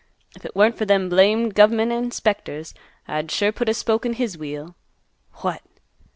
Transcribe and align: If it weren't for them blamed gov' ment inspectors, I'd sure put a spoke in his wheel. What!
If 0.35 0.43
it 0.45 0.55
weren't 0.55 0.79
for 0.79 0.85
them 0.85 1.09
blamed 1.09 1.53
gov' 1.53 1.69
ment 1.69 1.91
inspectors, 1.91 2.73
I'd 3.07 3.29
sure 3.29 3.51
put 3.51 3.69
a 3.69 3.73
spoke 3.75 4.03
in 4.03 4.13
his 4.13 4.35
wheel. 4.35 4.75
What! 5.43 5.61